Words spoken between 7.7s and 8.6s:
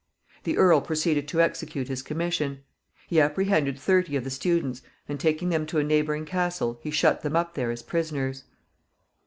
prisoners.